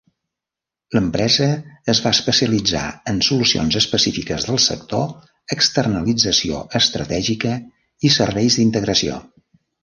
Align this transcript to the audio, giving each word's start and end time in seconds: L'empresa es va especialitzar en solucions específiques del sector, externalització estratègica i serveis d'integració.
L'empresa 0.95 1.49
es 1.93 1.99
va 2.05 2.13
especialitzar 2.17 2.85
en 3.11 3.19
solucions 3.27 3.77
específiques 3.81 4.47
del 4.47 4.57
sector, 4.63 5.05
externalització 5.57 6.63
estratègica 6.81 7.53
i 8.11 8.13
serveis 8.17 8.59
d'integració. 8.63 9.21